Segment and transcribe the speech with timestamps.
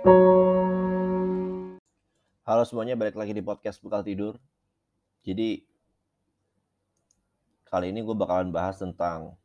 [0.00, 1.76] Halo
[2.64, 4.40] semuanya, balik lagi di podcast Bekal Tidur.
[5.20, 5.60] Jadi,
[7.68, 9.36] kali ini gue bakalan bahas tentang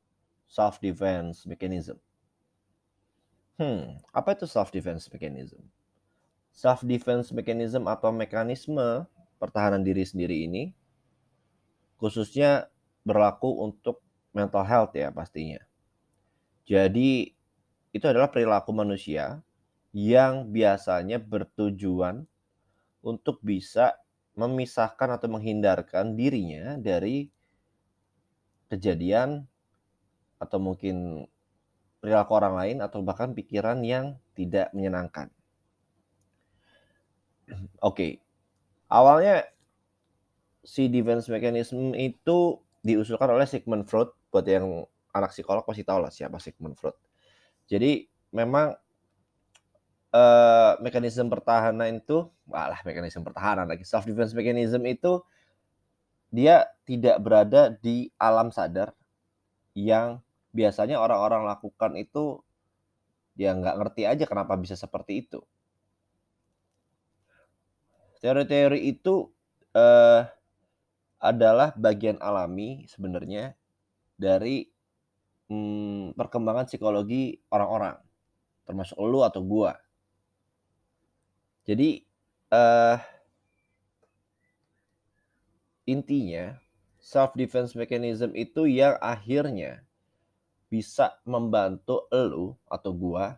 [0.47, 1.99] self defense mechanism.
[3.59, 5.59] Hmm, apa itu self defense mechanism?
[6.55, 9.03] Self defense mechanism atau mekanisme
[9.35, 10.71] pertahanan diri sendiri ini
[11.99, 12.71] khususnya
[13.03, 13.99] berlaku untuk
[14.31, 15.59] mental health ya pastinya.
[16.63, 17.35] Jadi,
[17.91, 19.43] itu adalah perilaku manusia
[19.95, 22.27] yang biasanya bertujuan
[22.99, 23.95] untuk bisa
[24.35, 27.31] memisahkan atau menghindarkan dirinya dari
[28.67, 29.47] kejadian
[30.35, 31.23] atau mungkin
[32.03, 35.31] perilaku orang lain atau bahkan pikiran yang tidak menyenangkan.
[37.47, 38.11] Oke, okay.
[38.91, 39.47] awalnya
[40.59, 44.11] si defense mechanism itu diusulkan oleh Sigmund Freud.
[44.27, 44.83] Buat yang
[45.15, 46.99] anak psikolog pasti tahu lah siapa Sigmund Freud.
[47.71, 48.03] Jadi
[48.35, 48.75] memang
[50.15, 55.19] uh, mekanisme pertahanan itu, malah mekanisme pertahanan lagi self defense mechanism itu
[56.31, 58.95] dia tidak berada di alam sadar
[59.75, 60.23] yang
[60.55, 62.39] biasanya orang-orang lakukan itu
[63.35, 65.43] dia nggak ngerti aja kenapa bisa seperti itu.
[68.23, 69.27] Teori-teori itu
[69.75, 70.23] uh,
[71.19, 73.53] adalah bagian alami sebenarnya
[74.15, 74.65] dari
[75.51, 77.99] hmm, perkembangan psikologi orang-orang,
[78.63, 79.84] termasuk lu atau gua.
[81.65, 82.05] Jadi,
[82.53, 82.97] uh,
[85.89, 86.61] intinya
[87.01, 89.85] self defense mechanism itu yang akhirnya
[90.69, 93.37] bisa membantu elu atau gua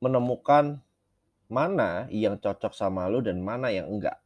[0.00, 0.80] menemukan
[1.46, 4.18] mana yang cocok sama lu dan mana yang enggak.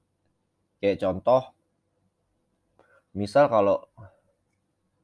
[0.78, 1.42] Kayak contoh,
[3.12, 3.86] misal kalau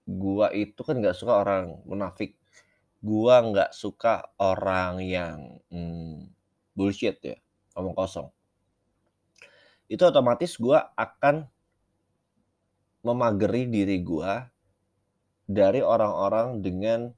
[0.07, 2.39] gua itu kan nggak suka orang munafik,
[3.03, 6.31] gua nggak suka orang yang hmm,
[6.73, 7.37] bullshit ya,
[7.77, 8.29] omong kosong.
[9.89, 11.49] Itu otomatis gue akan
[13.03, 14.33] memageri diri gue
[15.45, 17.11] dari orang-orang dengan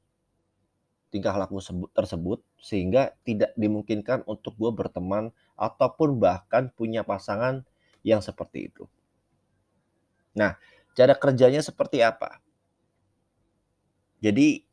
[1.14, 1.62] tingkah laku
[1.94, 7.62] tersebut sehingga tidak dimungkinkan untuk gue berteman ataupun bahkan punya pasangan
[8.02, 8.90] yang seperti itu.
[10.34, 10.58] Nah,
[10.98, 12.42] cara kerjanya seperti apa?
[14.18, 14.66] Jadi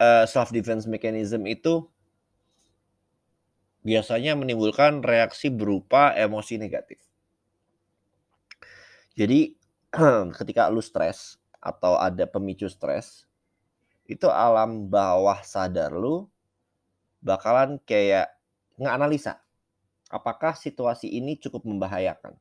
[0.00, 1.84] uh, eh, self defense mechanism itu
[3.86, 6.98] biasanya menimbulkan reaksi berupa emosi negatif.
[9.14, 9.54] Jadi
[10.42, 13.30] ketika lu stres atau ada pemicu stres,
[14.10, 16.26] itu alam bawah sadar lu
[17.22, 18.34] bakalan kayak
[18.74, 19.38] ngeanalisa
[20.10, 22.34] apakah situasi ini cukup membahayakan.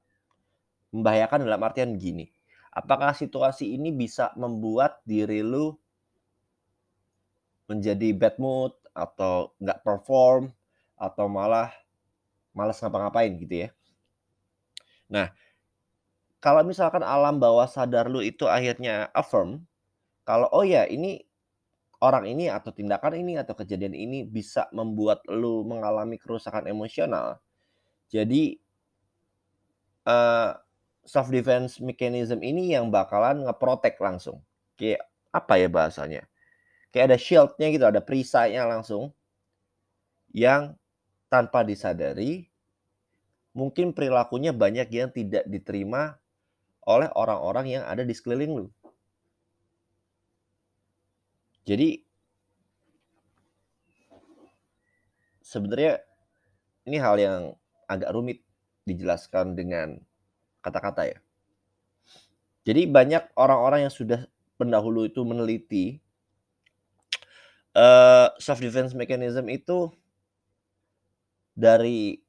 [0.93, 2.29] Membahayakan dalam artian gini,
[2.71, 5.75] apakah situasi ini bisa membuat diri lu
[7.65, 10.53] menjadi bad mood atau nggak perform
[10.95, 11.71] atau malah
[12.55, 13.69] malas ngapa-ngapain gitu ya.
[15.11, 15.29] Nah,
[16.39, 19.65] kalau misalkan alam bawah sadar lu itu akhirnya affirm,
[20.23, 21.21] kalau oh ya ini
[22.01, 27.41] orang ini atau tindakan ini atau kejadian ini bisa membuat lu mengalami kerusakan emosional.
[28.09, 28.61] Jadi
[30.05, 30.51] uh, eh,
[31.05, 34.41] self defense mechanism ini yang bakalan ngeprotek langsung.
[34.77, 36.21] Kayak apa ya bahasanya?
[36.93, 39.11] Kayak ada shieldnya gitu, ada perisainya langsung
[40.31, 40.75] yang
[41.27, 42.47] tanpa disadari,
[43.55, 46.19] mungkin perilakunya banyak yang tidak diterima
[46.85, 48.67] oleh orang-orang yang ada di sekeliling lu.
[51.65, 52.05] Jadi
[55.41, 55.97] sebenarnya
[56.85, 57.41] ini hal yang
[57.89, 58.45] agak rumit
[58.85, 59.97] dijelaskan dengan
[60.61, 61.17] kata-kata ya.
[62.65, 64.25] Jadi banyak orang-orang yang sudah
[64.57, 65.85] pendahulu itu meneliti
[67.77, 69.93] uh, eh, self defense mechanism itu
[71.55, 72.19] dari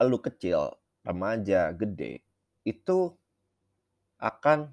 [0.00, 0.72] lu kecil,
[1.04, 2.24] remaja, gede,
[2.64, 3.12] itu
[4.16, 4.72] akan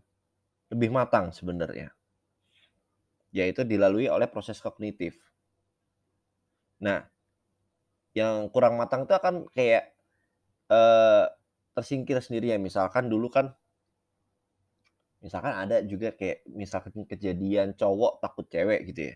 [0.72, 1.92] lebih matang sebenarnya.
[3.36, 5.20] Yaitu dilalui oleh proses kognitif.
[6.80, 7.04] Nah,
[8.16, 9.92] yang kurang matang itu akan kayak
[10.72, 11.28] uh,
[11.76, 12.58] tersingkir sendiri ya.
[12.58, 13.52] Misalkan dulu kan
[15.18, 19.16] misalkan ada juga kayak misalkan kejadian cowok takut cewek gitu ya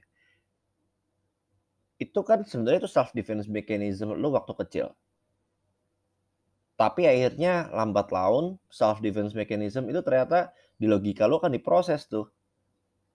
[2.02, 4.88] itu kan sebenarnya itu self defense mechanism lo waktu kecil.
[6.74, 10.50] Tapi akhirnya lambat laun self defense mechanism itu ternyata
[10.82, 12.26] di logika lo kan diproses tuh.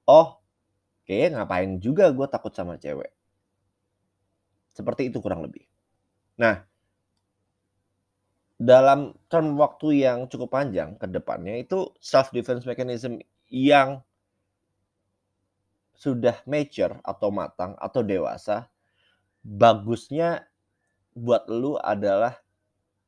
[0.06, 0.38] Oh,
[1.02, 3.10] kayaknya ngapain juga gue takut sama cewek.
[4.70, 5.66] Seperti itu kurang lebih.
[6.38, 6.62] Nah,
[8.54, 13.18] dalam term waktu yang cukup panjang ke depannya itu self defense mechanism
[13.50, 13.98] yang
[15.96, 18.68] sudah mature atau matang atau dewasa
[19.46, 20.50] bagusnya
[21.14, 22.34] buat lu adalah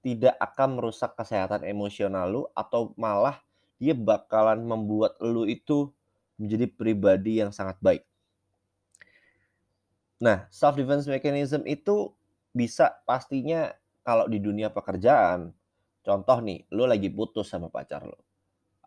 [0.06, 3.42] tidak akan merusak kesehatan emosional lu atau malah
[3.82, 5.90] dia bakalan membuat lu itu
[6.38, 8.06] menjadi pribadi yang sangat baik.
[10.22, 12.14] Nah, self defense mechanism itu
[12.54, 13.74] bisa pastinya
[14.06, 15.50] kalau di dunia pekerjaan,
[16.06, 18.18] contoh nih, lu lagi putus sama pacar lu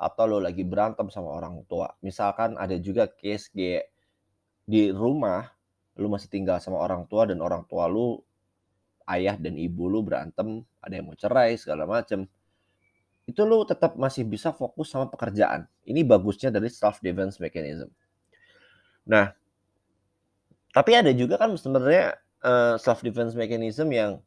[0.01, 1.94] atau lu lagi berantem sama orang tua.
[2.01, 3.86] Misalkan ada juga case kayak
[4.65, 5.45] di rumah
[6.00, 8.20] lu masih tinggal sama orang tua dan orang tua lu
[9.10, 12.24] ayah dan ibu lu berantem, ada yang mau cerai segala macem.
[13.28, 15.68] Itu lu tetap masih bisa fokus sama pekerjaan.
[15.84, 17.92] Ini bagusnya dari self defense mechanism.
[19.08, 19.36] Nah,
[20.72, 24.24] tapi ada juga kan sebenarnya uh, self defense mechanism yang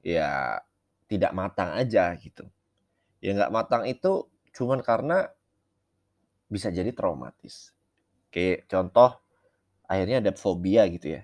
[0.00, 0.60] ya
[1.10, 2.48] tidak matang aja gitu.
[3.20, 5.28] Ya nggak matang itu cuman karena
[6.50, 7.70] bisa jadi traumatis.
[8.32, 9.20] Kayak contoh
[9.90, 11.22] akhirnya ada fobia gitu ya.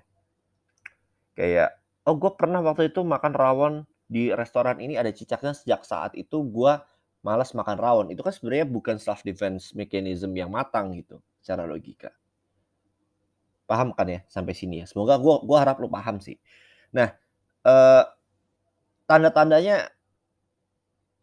[1.39, 3.73] Kayak oh gue pernah waktu itu makan rawon
[4.11, 6.73] di restoran ini ada cicaknya sejak saat itu gue
[7.23, 8.07] malas makan rawon.
[8.11, 12.11] Itu kan sebenarnya bukan self defense mechanism yang matang gitu secara logika.
[13.63, 14.85] Paham kan ya sampai sini ya?
[14.87, 16.35] Semoga gue gua harap lu paham sih.
[16.91, 17.11] Nah,
[17.67, 18.03] eh,
[19.07, 19.91] tanda-tandanya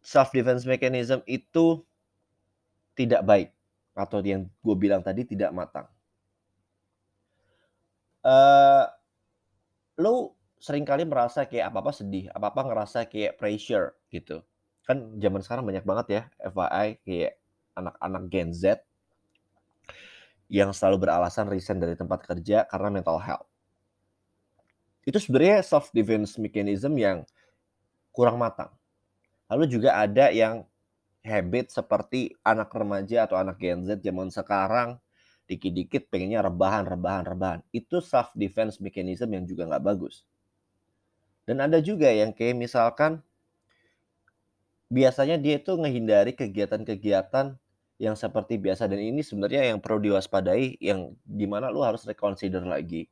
[0.04, 1.80] self defense mechanism itu
[2.92, 3.48] tidak baik
[3.96, 5.88] atau yang gue bilang tadi tidak matang.
[8.24, 8.84] Eh,
[10.00, 14.40] lu sering kali merasa kayak apa-apa sedih, apa-apa ngerasa kayak pressure gitu.
[14.88, 17.32] Kan zaman sekarang banyak banget ya FYI kayak
[17.76, 18.64] anak-anak Gen Z
[20.48, 23.48] yang selalu beralasan resign dari tempat kerja karena mental health.
[25.04, 27.28] Itu sebenarnya self defense mechanism yang
[28.08, 28.72] kurang matang.
[29.52, 30.64] Lalu juga ada yang
[31.20, 34.96] habit seperti anak remaja atau anak Gen Z zaman sekarang
[35.44, 37.60] dikit-dikit pengennya rebahan, rebahan, rebahan.
[37.70, 40.24] Itu self defense mechanism yang juga nggak bagus.
[41.44, 43.20] Dan ada juga yang kayak misalkan
[44.88, 47.56] biasanya dia itu menghindari kegiatan-kegiatan
[48.00, 52.64] yang seperti biasa dan ini sebenarnya yang perlu diwaspadai yang di mana lu harus reconsider
[52.64, 53.06] lagi.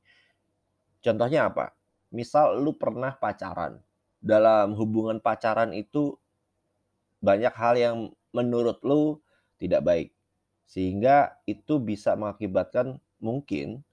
[1.05, 1.77] Contohnya apa?
[2.11, 3.79] Misal lu pernah pacaran.
[4.23, 6.15] Dalam hubungan pacaran itu
[7.23, 7.97] banyak hal yang
[8.35, 9.19] menurut lu
[9.59, 10.09] tidak baik.
[10.73, 13.85] Sehingga itu bisa mengakibatkan mungkin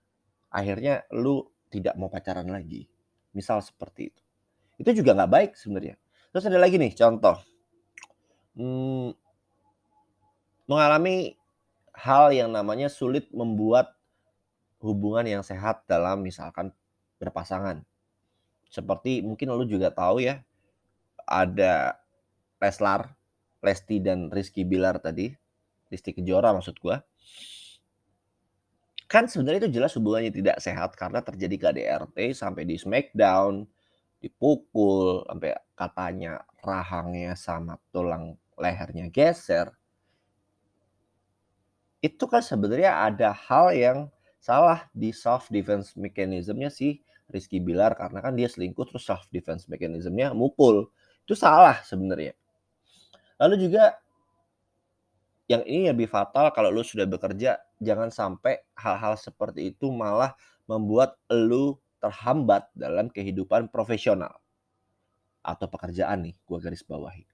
[0.48, 2.88] akhirnya lu tidak mau pacaran lagi.
[3.36, 4.22] Misal seperti itu.
[4.80, 6.00] Itu juga nggak baik sebenarnya.
[6.32, 7.36] Terus ada lagi nih contoh.
[8.56, 9.12] Hmm,
[10.72, 11.36] mengalami
[11.92, 14.00] hal yang namanya sulit membuat
[14.80, 16.72] hubungan yang sehat dalam misalkan
[17.20, 17.84] berpasangan.
[18.72, 20.40] Seperti mungkin lu juga tahu ya,
[21.28, 22.00] ada
[22.64, 23.20] Leslar,
[23.60, 25.36] Lesti dan Rizky Bilar tadi,
[25.90, 27.02] Rizky Kejora maksud gua.
[29.10, 33.66] Kan sebenarnya itu jelas hubungannya tidak sehat karena terjadi KDRT sampai di Smackdown,
[34.22, 39.74] dipukul, sampai katanya rahangnya sama tulang lehernya geser.
[42.06, 44.00] Itu kan sebenarnya ada hal yang
[44.38, 47.02] salah di self defense mechanismnya si
[47.34, 50.86] Rizky Bilar karena kan dia selingkuh terus self defense mechanismnya mukul.
[51.26, 52.38] Itu salah sebenarnya.
[53.40, 53.98] Lalu juga
[55.50, 60.38] yang ini lebih fatal kalau lu sudah bekerja jangan sampai hal-hal seperti itu malah
[60.70, 64.38] membuat lu terhambat dalam kehidupan profesional
[65.42, 67.26] atau pekerjaan nih gua garis bawahi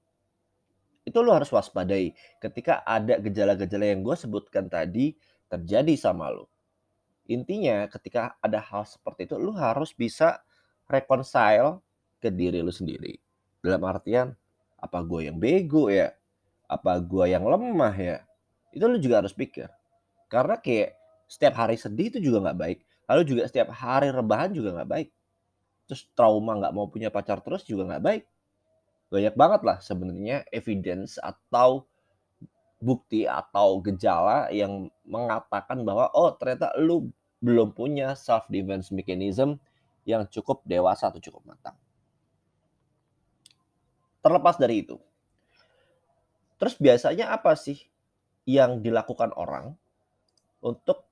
[1.06, 5.14] itu lo harus waspadai ketika ada gejala-gejala yang gue sebutkan tadi
[5.46, 6.50] terjadi sama lo.
[7.30, 10.42] Intinya ketika ada hal seperti itu lo harus bisa
[10.90, 11.86] reconcile
[12.18, 13.14] ke diri lo sendiri.
[13.62, 14.34] Dalam artian
[14.82, 16.10] apa gue yang bego ya?
[16.66, 18.18] Apa gue yang lemah ya?
[18.74, 19.70] Itu lo juga harus pikir.
[20.28, 20.98] Karena kayak
[21.30, 22.80] setiap hari sedih itu juga nggak baik.
[23.06, 25.10] Lalu juga setiap hari rebahan juga nggak baik.
[25.86, 28.24] Terus trauma nggak mau punya pacar terus juga nggak baik
[29.16, 31.86] banyak banget lah sebenarnya evidence atau
[32.82, 39.62] bukti atau gejala yang mengatakan bahwa oh ternyata lu belum punya self defense mechanism
[40.06, 41.78] yang cukup dewasa atau cukup matang.
[44.22, 44.98] Terlepas dari itu.
[46.66, 47.78] Terus biasanya apa sih
[48.50, 49.78] yang dilakukan orang
[50.66, 51.06] untuk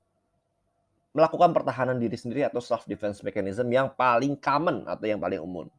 [1.14, 5.70] melakukan pertahanan diri sendiri atau self defense mechanism yang paling common atau yang paling umum?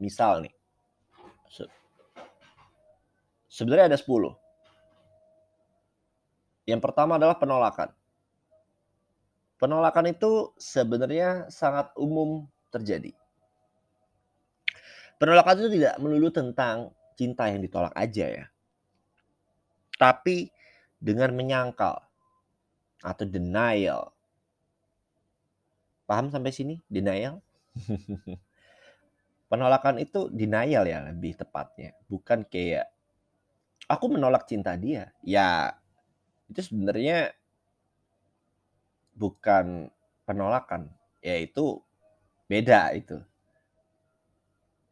[0.00, 0.56] Misal nih,
[3.52, 4.32] Sebenarnya ada 10.
[6.64, 7.92] Yang pertama adalah penolakan.
[9.60, 13.12] Penolakan itu sebenarnya sangat umum terjadi.
[15.20, 18.44] Penolakan itu tidak melulu tentang cinta yang ditolak aja ya.
[20.00, 20.48] Tapi
[20.96, 22.00] dengan menyangkal
[23.04, 24.12] atau denial.
[26.08, 26.74] Paham sampai sini?
[26.88, 27.44] Denial?
[29.50, 32.86] Penolakan itu denial ya lebih tepatnya, bukan kayak,
[33.90, 35.74] "Aku menolak cinta dia." Ya,
[36.46, 37.34] itu sebenarnya
[39.14, 39.90] bukan
[40.22, 40.86] penolakan,
[41.18, 41.82] ya itu
[42.46, 43.18] beda itu.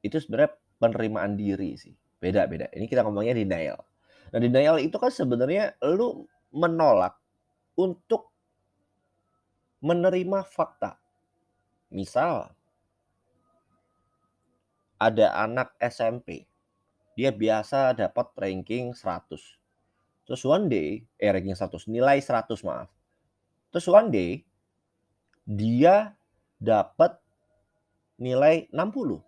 [0.02, 2.66] Itu sebenarnya penerimaan diri sih, beda beda.
[2.74, 3.78] Ini kita ngomongnya denial.
[4.28, 7.16] Nah, denial itu kan sebenarnya lu menolak
[7.78, 8.28] untuk
[9.80, 10.98] menerima fakta.
[11.88, 12.52] Misal
[14.98, 16.44] ada anak SMP,
[17.14, 19.56] dia biasa dapat ranking 100.
[20.26, 22.90] Terus one day, eh ranking 100, nilai 100 maaf.
[23.72, 24.30] Terus one day,
[25.48, 26.12] dia
[26.60, 27.16] dapat
[28.20, 29.22] nilai 60.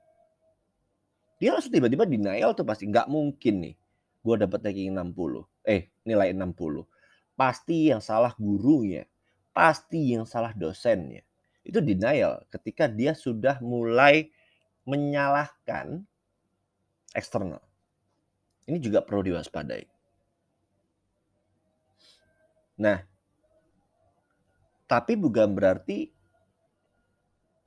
[1.40, 3.75] Dia langsung tiba-tiba denial tuh pasti, nggak mungkin nih
[4.20, 6.85] gue dapat ranking 60, eh nilai 60.
[7.32, 9.09] Pasti yang salah gurunya,
[9.56, 11.25] pasti yang salah dosennya.
[11.64, 14.28] Itu denial ketika dia sudah mulai
[14.85, 16.04] menyalahkan
[17.16, 17.64] eksternal.
[18.68, 19.88] Ini juga perlu diwaspadai.
[22.80, 23.00] Nah,
[24.85, 26.12] tapi bukan berarti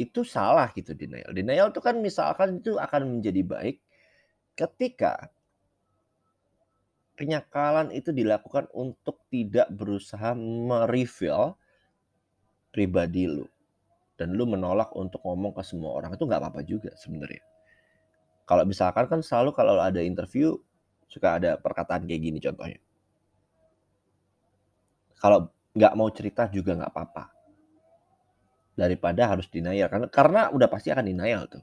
[0.04, 1.32] itu salah gitu denial.
[1.32, 3.78] Denial itu kan misalkan itu akan menjadi baik
[4.54, 5.32] ketika
[7.16, 11.58] penyakalan itu dilakukan untuk tidak berusaha mereveal
[12.74, 13.46] pribadi lu
[14.18, 17.42] dan lu menolak untuk ngomong ke semua orang itu nggak apa-apa juga sebenarnya.
[18.44, 20.58] Kalau misalkan kan selalu kalau ada interview
[21.08, 22.82] suka ada perkataan kayak gini contohnya.
[25.18, 27.33] Kalau nggak mau cerita juga nggak apa-apa.
[28.74, 31.62] Daripada harus denial karena karena udah pasti akan denial tuh.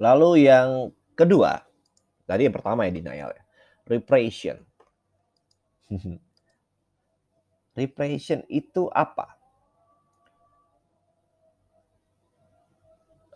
[0.00, 1.60] Lalu yang kedua,
[2.24, 3.42] tadi yang pertama ya denial ya.
[3.90, 4.56] Repression.
[7.80, 9.40] Repression itu apa?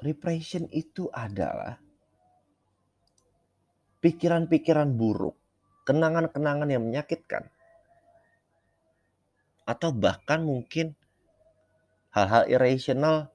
[0.05, 1.81] Repression itu adalah
[4.05, 5.33] pikiran-pikiran buruk,
[5.89, 7.49] kenangan-kenangan yang menyakitkan,
[9.65, 10.93] atau bahkan mungkin
[12.13, 13.33] hal-hal irrational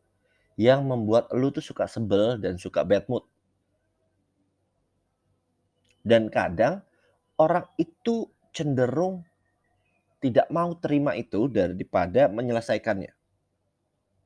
[0.56, 3.26] yang membuat lu tuh suka sebel dan suka bad mood.
[6.06, 6.86] Dan kadang
[7.36, 9.26] orang itu cenderung
[10.20, 13.12] tidak mau terima itu daripada menyelesaikannya.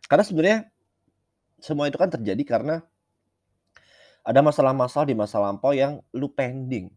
[0.10, 0.60] Karena sebenarnya
[1.62, 2.84] semua itu kan terjadi karena
[4.24, 6.92] ada masalah-masalah di masa lampau yang lu pending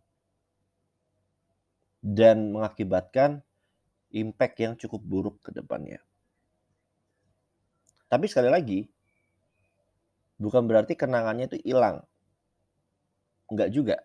[2.02, 3.45] dan mengakibatkan
[4.16, 6.00] impact yang cukup buruk ke depannya.
[8.08, 8.80] Tapi sekali lagi,
[10.40, 12.00] bukan berarti kenangannya itu hilang.
[13.52, 13.96] Enggak juga.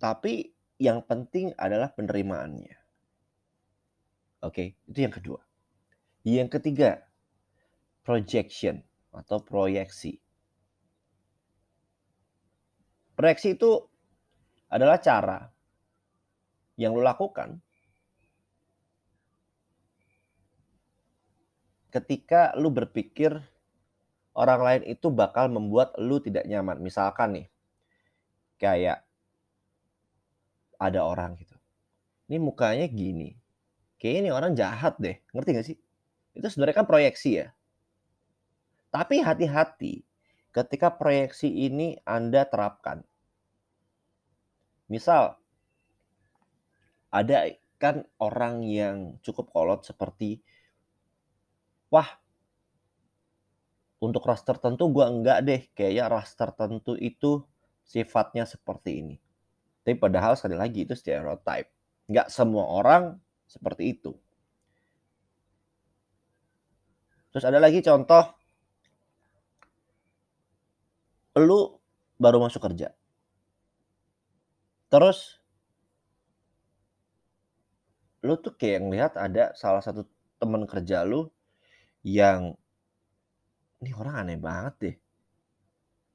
[0.00, 2.76] Tapi yang penting adalah penerimaannya.
[4.44, 5.40] Oke, itu yang kedua.
[6.26, 7.04] Yang ketiga,
[8.06, 10.20] projection atau proyeksi.
[13.16, 13.80] Proyeksi itu
[14.68, 15.48] adalah cara
[16.76, 17.56] yang lo lakukan
[21.96, 23.32] ketika lu berpikir
[24.36, 26.76] orang lain itu bakal membuat lu tidak nyaman.
[26.84, 27.46] Misalkan nih,
[28.60, 29.00] kayak
[30.76, 31.56] ada orang gitu.
[32.28, 33.32] Ini mukanya gini.
[33.96, 35.16] Kayaknya ini orang jahat deh.
[35.32, 35.76] Ngerti gak sih?
[36.36, 37.48] Itu sebenarnya kan proyeksi ya.
[38.92, 40.04] Tapi hati-hati
[40.52, 43.00] ketika proyeksi ini Anda terapkan.
[44.92, 45.40] Misal,
[47.08, 47.48] ada
[47.80, 50.44] kan orang yang cukup kolot seperti,
[51.92, 52.08] wah,
[54.02, 57.42] untuk ras tertentu gue enggak deh, kayaknya ras tertentu itu
[57.86, 59.16] sifatnya seperti ini.
[59.86, 61.70] Tapi padahal sekali lagi itu stereotype.
[62.10, 63.16] Enggak semua orang
[63.46, 64.12] seperti itu.
[67.30, 68.34] Terus ada lagi contoh
[71.36, 71.76] lu
[72.16, 72.96] baru masuk kerja.
[74.88, 75.36] Terus
[78.24, 80.08] lu tuh kayak ngelihat ada salah satu
[80.40, 81.30] teman kerja lu
[82.06, 82.54] yang
[83.82, 84.96] ini orang aneh banget deh.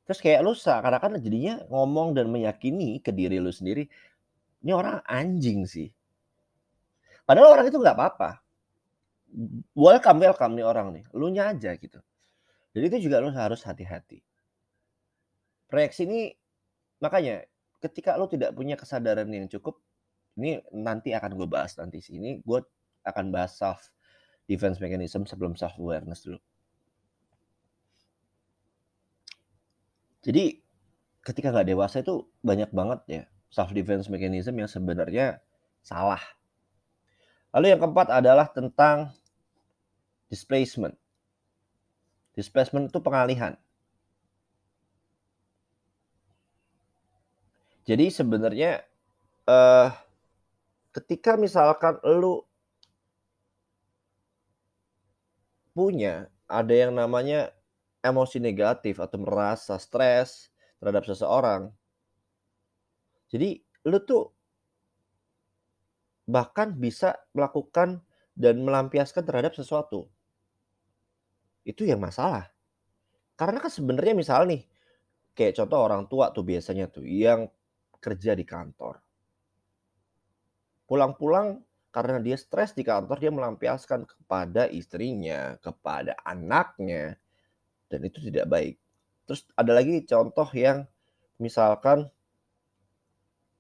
[0.08, 3.92] Terus kayak lu seakan-akan jadinya ngomong dan meyakini ke diri lu sendiri,
[4.64, 5.92] ini orang anjing sih.
[7.28, 8.40] Padahal orang itu nggak apa-apa.
[9.76, 11.04] Welcome, welcome nih orang nih.
[11.12, 12.00] Lu aja gitu.
[12.72, 14.24] Jadi itu juga lu harus hati-hati.
[15.68, 16.32] Proyeksi ini
[17.04, 17.44] makanya
[17.84, 19.80] ketika lo tidak punya kesadaran yang cukup,
[20.40, 22.20] ini nanti akan gue bahas nanti sih.
[22.20, 22.60] Ini gue
[23.08, 23.92] akan bahas self
[24.52, 26.40] defense mechanism sebelum self awareness dulu.
[30.28, 30.60] Jadi
[31.24, 35.40] ketika nggak dewasa itu banyak banget ya self defense mechanism yang sebenarnya
[35.80, 36.20] salah.
[37.56, 39.12] Lalu yang keempat adalah tentang
[40.28, 40.96] displacement.
[42.36, 43.56] Displacement itu pengalihan.
[47.84, 48.88] Jadi sebenarnya
[49.52, 49.90] eh,
[50.96, 52.44] ketika misalkan lu
[55.72, 57.52] punya, ada yang namanya
[58.02, 60.50] emosi negatif atau merasa stres
[60.82, 61.70] terhadap seseorang.
[63.32, 64.28] Jadi lu tuh
[66.28, 68.04] bahkan bisa melakukan
[68.36, 70.10] dan melampiaskan terhadap sesuatu.
[71.62, 72.50] Itu yang masalah.
[73.38, 74.66] Karena kan sebenarnya misal nih,
[75.38, 77.48] kayak contoh orang tua tuh biasanya tuh yang
[78.02, 79.00] kerja di kantor.
[80.90, 81.62] Pulang-pulang
[81.92, 87.20] karena dia stres di kantor, dia melampiaskan kepada istrinya, kepada anaknya,
[87.92, 88.76] dan itu tidak baik.
[89.28, 90.88] Terus ada lagi contoh yang
[91.36, 92.08] misalkan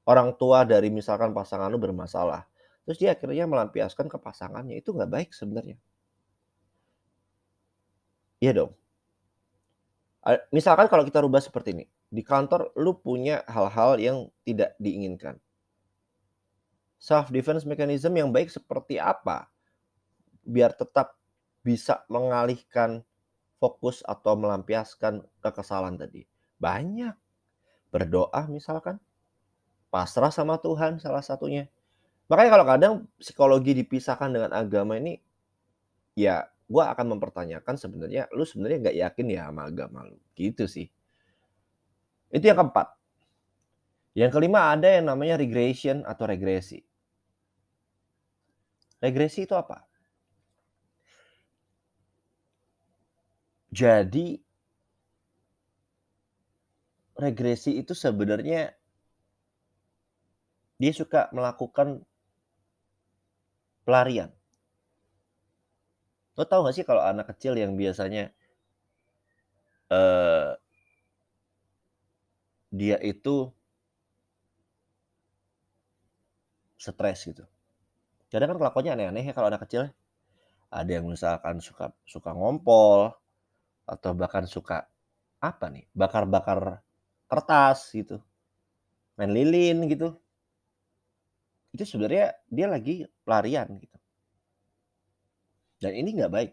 [0.07, 2.47] orang tua dari misalkan pasangan lu bermasalah,
[2.87, 5.75] terus dia akhirnya melampiaskan ke pasangannya, itu nggak baik sebenarnya.
[8.41, 8.71] Iya dong.
[10.49, 15.37] Misalkan kalau kita rubah seperti ini, di kantor lu punya hal-hal yang tidak diinginkan.
[17.01, 19.49] Self defense mechanism yang baik seperti apa?
[20.45, 21.17] Biar tetap
[21.65, 23.01] bisa mengalihkan
[23.57, 26.29] fokus atau melampiaskan kekesalan tadi.
[26.61, 27.17] Banyak.
[27.89, 29.01] Berdoa misalkan,
[29.89, 31.65] pasrah sama Tuhan salah satunya.
[32.29, 35.17] Makanya kalau kadang psikologi dipisahkan dengan agama ini,
[36.13, 40.87] ya gua akan mempertanyakan sebenarnya lu sebenarnya nggak yakin ya sama agama lu, gitu sih.
[42.31, 42.93] Itu yang keempat.
[44.15, 46.79] Yang kelima ada yang namanya regression atau regresi.
[49.01, 49.77] Regresi itu apa?
[53.71, 54.43] Jadi
[57.23, 58.61] regresi itu sebenarnya
[60.81, 62.03] dia suka melakukan
[63.85, 64.31] pelarian.
[66.37, 68.23] Lo tahu nggak sih kalau anak kecil yang biasanya
[69.91, 70.55] eee
[72.71, 73.51] dia itu
[76.77, 77.43] stres gitu.
[78.31, 79.91] Kadang kan kelakuannya aneh-aneh ya kalau anak kecil.
[80.71, 83.11] Ada yang misalkan suka suka ngompol,
[83.83, 84.87] atau bahkan suka,
[85.43, 86.79] apa nih, bakar-bakar
[87.27, 88.23] kertas gitu,
[89.19, 90.15] main lilin gitu.
[91.75, 93.97] Itu sebenarnya dia lagi pelarian gitu.
[95.81, 96.51] Dan ini nggak baik.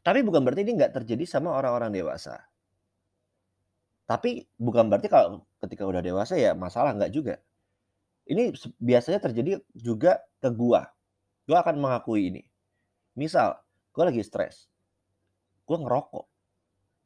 [0.00, 2.40] Tapi bukan berarti ini nggak terjadi sama orang-orang dewasa.
[4.08, 7.34] Tapi bukan berarti kalau ketika udah dewasa ya masalah, nggak juga.
[8.30, 10.86] Ini biasanya terjadi juga ke gua.
[11.50, 12.46] Gua akan mengakui ini.
[13.18, 13.58] Misal,
[13.90, 14.70] gua lagi stres,
[15.66, 16.26] gua ngerokok,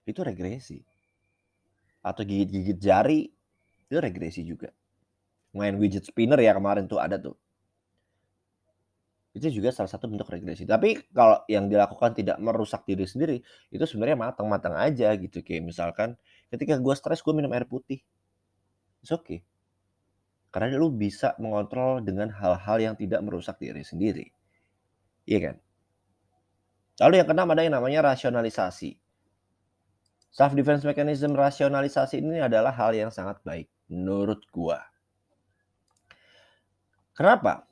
[0.04, 0.78] itu regresi.
[2.04, 3.24] Atau gigit-gigit jari,
[3.88, 4.68] itu regresi juga.
[5.56, 7.40] Main widget spinner ya kemarin tuh ada tuh.
[9.32, 10.68] Itu juga salah satu bentuk regresi.
[10.68, 13.40] Tapi kalau yang dilakukan tidak merusak diri sendiri,
[13.72, 15.40] itu sebenarnya matang-matang aja gitu.
[15.40, 16.20] Kayak misalkan
[16.52, 18.04] ketika gua stres, gua minum air putih.
[19.00, 19.40] It's okay.
[20.54, 24.30] Karena lu bisa mengontrol dengan hal-hal yang tidak merusak diri sendiri.
[25.26, 25.56] Iya kan?
[27.02, 28.94] Lalu yang keenam ada yang namanya rasionalisasi.
[30.30, 34.78] Self defense mechanism rasionalisasi ini adalah hal yang sangat baik menurut gua.
[37.18, 37.66] Kenapa?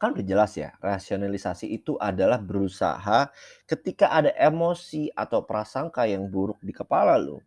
[0.00, 3.28] Kan udah jelas ya, rasionalisasi itu adalah berusaha
[3.68, 7.44] ketika ada emosi atau prasangka yang buruk di kepala lu,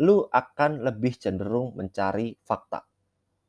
[0.00, 2.89] lu akan lebih cenderung mencari fakta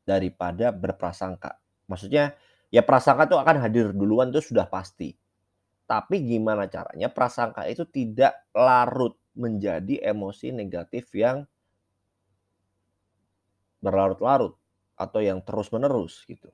[0.02, 1.58] daripada berprasangka.
[1.86, 2.34] Maksudnya,
[2.72, 5.14] ya prasangka itu akan hadir duluan itu sudah pasti.
[5.86, 11.44] Tapi gimana caranya prasangka itu tidak larut menjadi emosi negatif yang
[13.82, 14.54] berlarut-larut
[14.94, 16.48] atau yang terus-menerus gitu.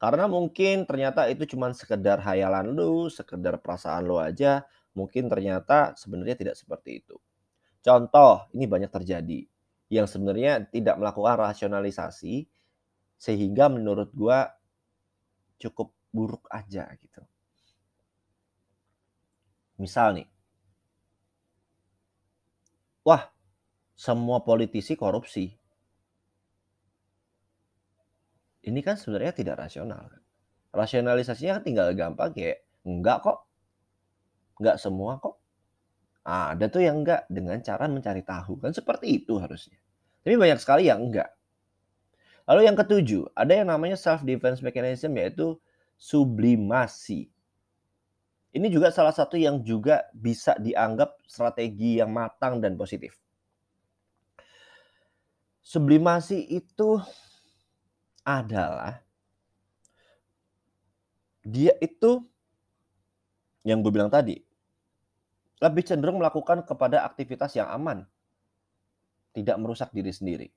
[0.00, 4.64] Karena mungkin ternyata itu cuman sekedar hayalan lu, sekedar perasaan lu aja,
[4.96, 7.16] mungkin ternyata sebenarnya tidak seperti itu.
[7.84, 9.44] Contoh, ini banyak terjadi
[9.92, 12.48] yang sebenarnya tidak melakukan rasionalisasi
[13.20, 14.52] sehingga menurut gua
[15.58, 17.22] cukup buruk aja gitu.
[19.78, 20.26] Misal nih.
[23.04, 23.28] Wah,
[23.96, 25.44] semua politisi korupsi.
[28.64, 30.22] Ini kan sebenarnya tidak rasional kan.
[30.72, 33.38] Rasionalisasinya kan tinggal gampang kayak, "Enggak kok."
[34.58, 35.43] "Enggak semua kok."
[36.24, 39.76] Ada tuh yang enggak dengan cara mencari tahu, kan seperti itu harusnya.
[40.24, 41.28] Tapi banyak sekali yang enggak.
[42.48, 45.56] Lalu yang ketujuh, ada yang namanya self defense mechanism yaitu
[46.00, 47.28] sublimasi.
[48.54, 53.18] Ini juga salah satu yang juga bisa dianggap strategi yang matang dan positif.
[55.64, 57.00] Sublimasi itu
[58.24, 59.04] adalah
[61.44, 62.24] dia itu
[63.64, 64.40] yang gue bilang tadi,
[65.64, 68.04] lebih cenderung melakukan kepada aktivitas yang aman.
[69.34, 70.48] tidak merusak diri sendiri.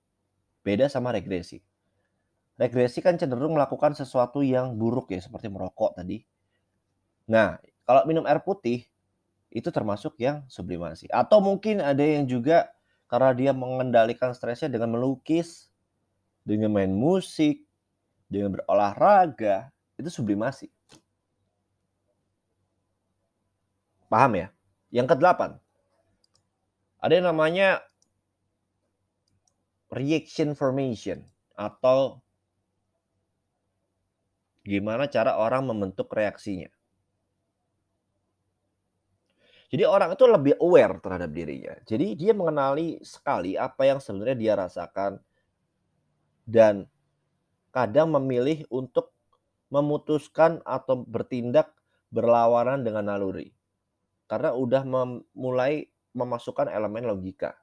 [0.61, 1.65] Beda sama regresi.
[2.61, 6.21] Regresi kan cenderung melakukan sesuatu yang buruk ya, seperti merokok tadi.
[7.25, 7.57] Nah,
[7.89, 8.85] kalau minum air putih,
[9.49, 11.09] itu termasuk yang sublimasi.
[11.09, 12.69] Atau mungkin ada yang juga
[13.09, 15.73] karena dia mengendalikan stresnya dengan melukis,
[16.45, 17.65] dengan main musik,
[18.29, 20.69] dengan berolahraga, itu sublimasi.
[24.07, 24.47] Paham ya?
[24.97, 25.62] Yang kedelapan,
[26.97, 27.86] ada yang namanya
[29.93, 31.21] reaction formation
[31.53, 32.25] atau
[34.67, 36.67] Gimana cara orang membentuk reaksinya.
[39.71, 41.75] Jadi orang itu lebih aware terhadap dirinya.
[41.88, 45.23] Jadi dia mengenali sekali apa yang sebenarnya dia rasakan
[46.43, 46.83] dan
[47.71, 49.15] kadang memilih untuk
[49.71, 51.71] memutuskan atau bertindak
[52.12, 53.56] berlawanan dengan naluri.
[54.27, 57.55] Karena udah mem mulai memasukkan elemen logika.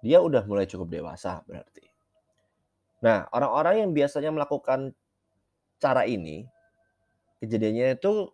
[0.00, 1.84] Dia udah mulai cukup dewasa berarti.
[3.04, 4.92] Nah, orang-orang yang biasanya melakukan
[5.80, 6.44] cara ini,
[7.40, 8.28] kejadiannya itu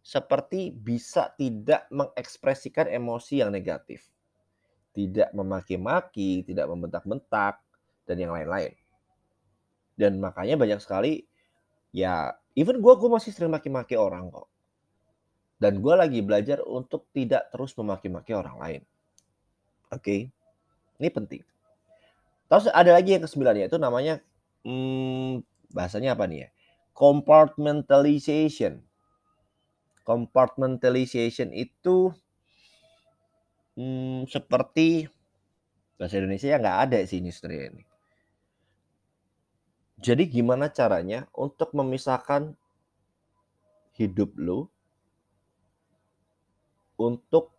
[0.00, 4.06] seperti bisa tidak mengekspresikan emosi yang negatif.
[4.90, 7.62] Tidak memaki-maki, tidak membentak-bentak,
[8.10, 8.74] dan yang lain-lain.
[9.94, 11.22] Dan makanya banyak sekali,
[11.94, 14.49] ya even gue, gue masih sering maki-maki orang kok.
[15.60, 18.82] Dan gue lagi belajar untuk tidak terus memaki-maki orang lain.
[19.92, 20.20] Oke, okay?
[20.96, 21.42] ini penting.
[22.48, 24.24] Terus ada lagi yang kesembilan yaitu namanya
[24.64, 26.50] hmm, bahasanya apa nih ya?
[27.00, 28.84] compartmentalization.
[30.04, 32.12] Compartmentalization itu
[33.80, 35.08] hmm, seperti
[35.96, 37.84] bahasa Indonesia ya nggak ada sih ini ini.
[40.00, 42.56] Jadi gimana caranya untuk memisahkan
[43.96, 44.72] hidup lo
[47.00, 47.56] untuk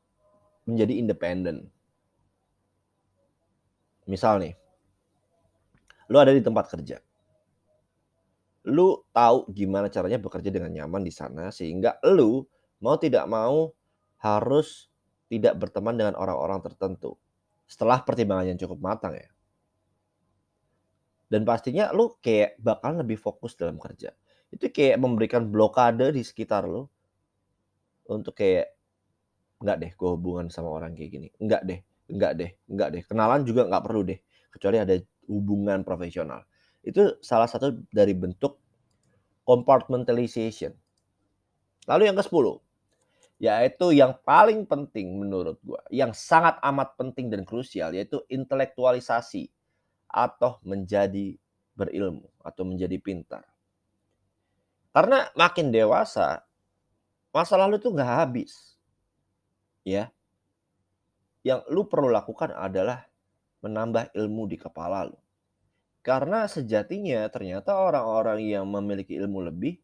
[0.70, 1.74] menjadi independen?
[4.06, 4.54] Misal nih,
[6.14, 7.02] lo ada di tempat kerja
[8.70, 12.46] lu tahu gimana caranya bekerja dengan nyaman di sana sehingga lu
[12.82, 13.74] mau tidak mau
[14.22, 14.86] harus
[15.26, 17.18] tidak berteman dengan orang-orang tertentu
[17.66, 19.30] setelah pertimbangan yang cukup matang ya.
[21.32, 24.12] Dan pastinya lu kayak bakal lebih fokus dalam kerja.
[24.52, 26.84] Itu kayak memberikan blokade di sekitar lu
[28.12, 28.76] untuk kayak
[29.62, 31.28] enggak deh gue hubungan sama orang kayak gini.
[31.38, 33.02] Enggak deh, enggak deh, enggak deh.
[33.06, 34.20] Kenalan juga enggak perlu deh
[34.52, 34.96] kecuali ada
[35.30, 36.44] hubungan profesional.
[36.82, 38.58] Itu salah satu dari bentuk
[39.46, 40.74] compartmentalization.
[41.90, 42.62] Lalu yang ke-10,
[43.42, 49.50] yaitu yang paling penting menurut gua, yang sangat amat penting dan krusial yaitu intelektualisasi
[50.06, 51.38] atau menjadi
[51.74, 53.42] berilmu atau menjadi pintar.
[54.92, 56.44] Karena makin dewasa,
[57.32, 58.71] masa lalu itu nggak habis.
[59.88, 60.14] Ya.
[61.42, 63.10] Yang lu perlu lakukan adalah
[63.66, 65.18] menambah ilmu di kepala lu.
[66.02, 69.78] Karena sejatinya ternyata orang-orang yang memiliki ilmu lebih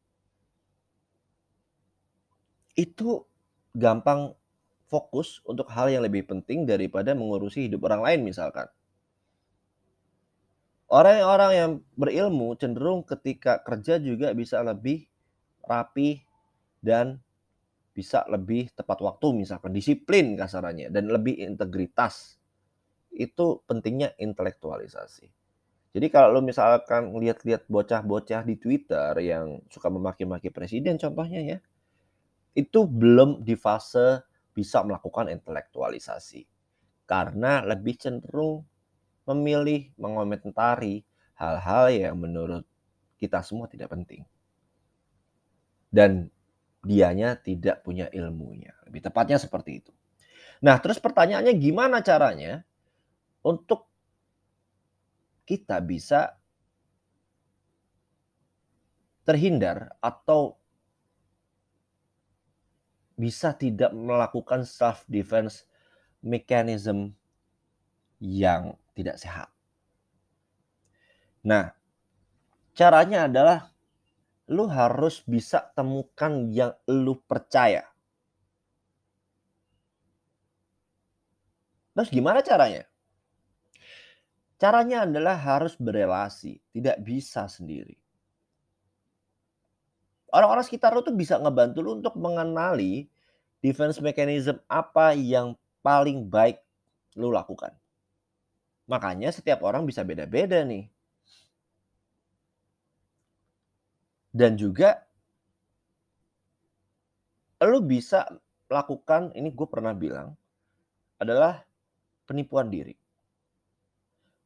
[2.77, 3.25] itu
[3.73, 4.33] gampang
[4.89, 8.65] fokus untuk hal yang lebih penting daripada mengurusi hidup orang lain misalkan.
[10.87, 15.03] Orang-orang yang berilmu cenderung ketika kerja juga bisa lebih
[15.67, 16.23] rapi
[16.79, 17.19] dan
[17.97, 22.37] bisa lebih tepat waktu misalkan disiplin kasarannya dan lebih integritas.
[23.09, 25.25] Itu pentingnya intelektualisasi.
[25.97, 31.57] Jadi kalau lo misalkan lihat-lihat bocah-bocah di Twitter yang suka memaki-maki presiden contohnya ya,
[32.53, 34.21] itu belum di fase
[34.53, 36.45] bisa melakukan intelektualisasi.
[37.09, 38.61] Karena lebih cenderung
[39.25, 41.01] memilih mengomentari
[41.33, 42.61] hal-hal yang menurut
[43.17, 44.21] kita semua tidak penting.
[45.89, 46.29] Dan
[46.87, 48.71] dianya tidak punya ilmunya.
[48.87, 49.91] Lebih tepatnya seperti itu.
[50.63, 52.63] Nah, terus pertanyaannya gimana caranya
[53.43, 53.91] untuk
[55.43, 56.39] kita bisa
[59.27, 60.55] terhindar atau
[63.19, 65.67] bisa tidak melakukan self defense
[66.23, 67.11] mechanism
[68.17, 69.49] yang tidak sehat.
[71.45, 71.75] Nah,
[72.73, 73.69] caranya adalah
[74.47, 77.83] lu harus bisa temukan yang lu percaya.
[81.97, 82.85] Terus gimana caranya?
[84.57, 87.97] Caranya adalah harus berelasi, tidak bisa sendiri.
[90.33, 93.09] Orang-orang sekitar lu tuh bisa ngebantu lu untuk mengenali
[93.61, 96.61] defense mechanism apa yang paling baik
[97.17, 97.73] lu lakukan.
[98.87, 100.87] Makanya setiap orang bisa beda-beda nih.
[104.37, 105.01] Dan juga
[107.65, 108.29] lu bisa
[108.69, 110.37] lakukan, ini gue pernah bilang,
[111.17, 111.65] adalah
[112.29, 112.93] penipuan diri.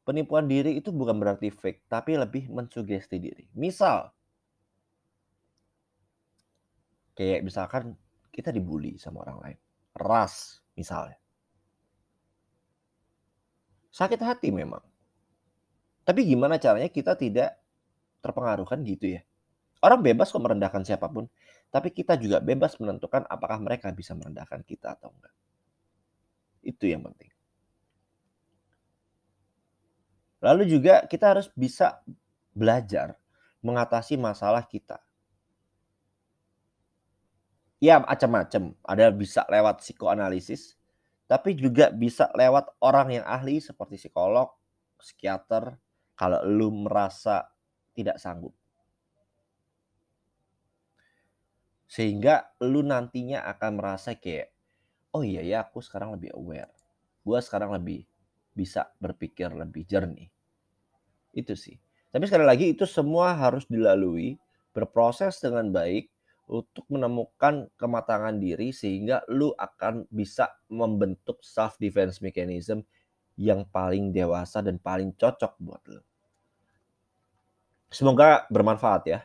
[0.08, 3.44] Penipuan diri itu bukan berarti fake, tapi lebih mensugesti diri.
[3.52, 4.08] Misal
[7.12, 7.92] kayak misalkan
[8.32, 9.58] kita dibully sama orang lain,
[10.00, 11.20] ras misalnya.
[13.92, 14.80] Sakit hati memang.
[16.02, 17.60] Tapi gimana caranya kita tidak
[18.24, 19.22] terpengaruhkan gitu ya.
[19.82, 21.26] Orang bebas kok merendahkan siapa pun,
[21.74, 25.34] tapi kita juga bebas menentukan apakah mereka bisa merendahkan kita atau enggak.
[26.62, 27.34] Itu yang penting.
[30.38, 31.98] Lalu juga kita harus bisa
[32.54, 33.18] belajar
[33.58, 35.02] mengatasi masalah kita.
[37.82, 40.78] Ya macam-macam, ada bisa lewat psikoanalisis,
[41.26, 44.54] tapi juga bisa lewat orang yang ahli seperti psikolog,
[45.02, 45.74] psikiater,
[46.14, 47.50] kalau lu merasa
[47.90, 48.54] tidak sanggup.
[51.92, 54.48] Sehingga lu nantinya akan merasa kayak,
[55.12, 56.72] oh iya ya aku sekarang lebih aware.
[57.20, 58.08] Gua sekarang lebih
[58.56, 60.32] bisa berpikir lebih jernih.
[61.36, 61.76] Itu sih.
[62.08, 64.40] Tapi sekali lagi itu semua harus dilalui,
[64.72, 66.08] berproses dengan baik
[66.48, 72.80] untuk menemukan kematangan diri sehingga lu akan bisa membentuk self defense mechanism
[73.36, 76.00] yang paling dewasa dan paling cocok buat lu.
[77.92, 79.20] Semoga bermanfaat ya.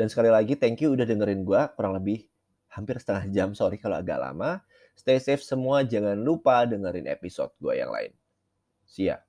[0.00, 2.24] Dan sekali lagi thank you udah dengerin gua kurang lebih
[2.72, 3.48] hampir setengah jam.
[3.52, 4.64] Sorry kalau agak lama.
[4.96, 8.16] Stay safe semua, jangan lupa dengerin episode gue yang lain.
[8.88, 9.20] See ya.